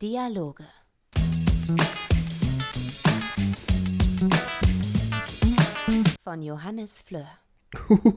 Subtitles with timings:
[0.00, 0.64] Dialoge.
[6.24, 7.28] Von Johannes Fleur.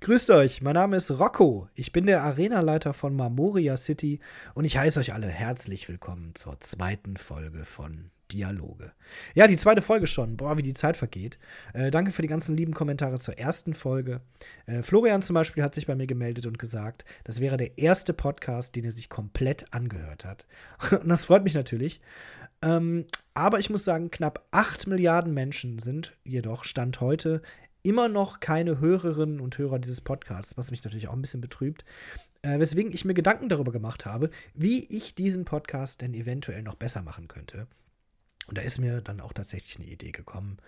[0.00, 1.68] Grüßt euch, mein Name ist Rocco.
[1.74, 4.20] Ich bin der Arenaleiter von Marmoria City
[4.54, 8.92] und ich heiße euch alle herzlich willkommen zur zweiten Folge von Dialoge.
[9.34, 10.36] Ja, die zweite Folge schon.
[10.36, 11.38] Boah, wie die Zeit vergeht.
[11.74, 14.20] Äh, danke für die ganzen lieben Kommentare zur ersten Folge.
[14.66, 18.12] Äh, Florian zum Beispiel hat sich bei mir gemeldet und gesagt, das wäre der erste
[18.12, 20.46] Podcast, den er sich komplett angehört hat.
[20.90, 22.00] und das freut mich natürlich.
[22.62, 27.42] Ähm, aber ich muss sagen, knapp 8 Milliarden Menschen sind jedoch Stand heute
[27.82, 31.84] immer noch keine Hörerinnen und Hörer dieses Podcasts, was mich natürlich auch ein bisschen betrübt.
[32.42, 36.74] Äh, weswegen ich mir Gedanken darüber gemacht habe, wie ich diesen Podcast denn eventuell noch
[36.74, 37.66] besser machen könnte.
[38.52, 40.58] Und da ist mir dann auch tatsächlich eine Idee gekommen.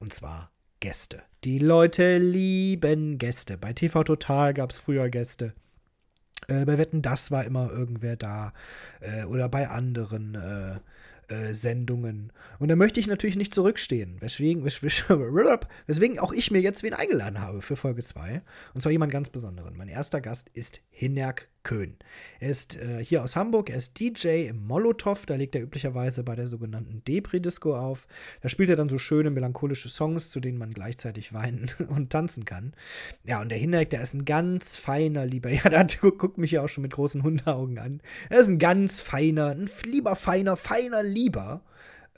[0.00, 1.22] Und zwar Gäste.
[1.44, 3.56] Die Leute lieben Gäste.
[3.56, 5.54] Bei TV Total gab es früher Gäste.
[6.48, 8.52] Äh, bei Wetten, das war immer irgendwer da.
[8.98, 10.80] Äh, oder bei anderen äh,
[11.32, 12.32] äh, Sendungen.
[12.58, 14.64] Und da möchte ich natürlich nicht zurückstehen, weswegen,
[15.86, 18.42] weswegen auch ich mir jetzt wen eingeladen habe für Folge 2.
[18.74, 19.76] Und zwar jemand ganz Besonderen.
[19.76, 21.96] Mein erster Gast ist Hinerk Köhn.
[22.40, 26.22] Er ist äh, hier aus Hamburg, er ist DJ im Molotow, da legt er üblicherweise
[26.22, 28.06] bei der sogenannten Depri-Disco auf.
[28.40, 32.46] Da spielt er dann so schöne melancholische Songs, zu denen man gleichzeitig weinen und tanzen
[32.46, 32.72] kann.
[33.24, 36.62] Ja, und der Hinerk, der ist ein ganz feiner, lieber, ja, der guckt mich ja
[36.62, 38.00] auch schon mit großen Hundeaugen an.
[38.30, 41.60] Er ist ein ganz feiner, ein lieber feiner, feiner Lieber.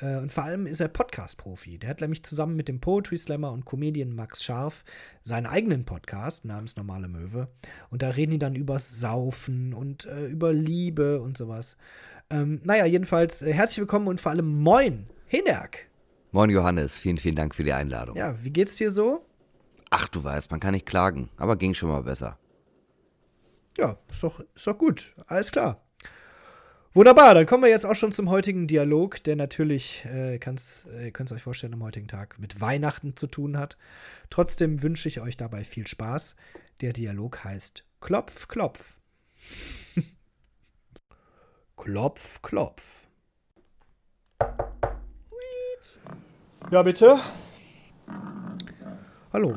[0.00, 1.78] Äh, und vor allem ist er Podcast-Profi.
[1.78, 4.84] Der hat nämlich zusammen mit dem Poetry Slammer und Comedian Max Scharf
[5.22, 7.48] seinen eigenen Podcast namens Normale Möwe.
[7.90, 11.76] Und da reden die dann übers Saufen und äh, über Liebe und sowas.
[12.30, 15.86] Ähm, naja, jedenfalls äh, herzlich willkommen und vor allem moin, Hinerk.
[16.32, 18.16] Moin Johannes, vielen, vielen Dank für die Einladung.
[18.16, 19.24] Ja, wie geht's dir so?
[19.90, 22.38] Ach, du weißt, man kann nicht klagen, aber ging schon mal besser.
[23.76, 25.14] Ja, ist doch, ist doch gut.
[25.26, 25.82] Alles klar.
[26.92, 31.12] Wunderbar, dann kommen wir jetzt auch schon zum heutigen Dialog, der natürlich, äh, kann's, äh,
[31.12, 33.76] könnt ihr euch vorstellen, am heutigen Tag mit Weihnachten zu tun hat.
[34.28, 36.34] Trotzdem wünsche ich euch dabei viel Spaß.
[36.80, 38.96] Der Dialog heißt Klopf, Klopf.
[41.76, 43.06] klopf, Klopf.
[46.72, 47.20] Ja, bitte.
[49.32, 49.56] Hallo,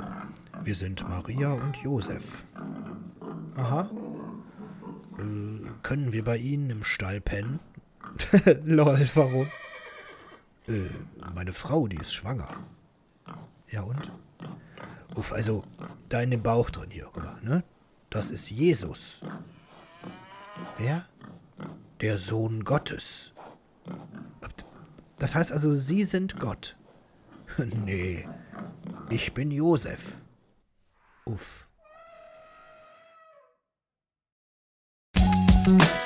[0.63, 2.43] wir sind Maria und Josef.
[3.55, 3.89] Aha.
[5.19, 7.59] Äh, können wir bei Ihnen im Stall pennen?
[8.63, 9.47] Lol, warum?
[10.67, 10.89] Äh,
[11.33, 12.49] meine Frau, die ist schwanger.
[13.69, 14.11] Ja und?
[15.15, 15.63] Uff, also,
[16.09, 17.63] da in dem Bauch drin hier, oder, ne?
[18.09, 19.21] Das ist Jesus.
[20.77, 21.07] Wer?
[22.01, 23.33] Der Sohn Gottes.
[25.19, 26.75] Das heißt also, Sie sind Gott.
[27.57, 28.27] nee,
[29.09, 30.17] ich bin Josef.
[31.25, 31.67] Uff.
[35.65, 36.02] Bye.